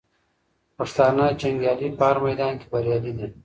[0.77, 3.27] پښتانه جنګیالي په هر میدان کې بریالي دي.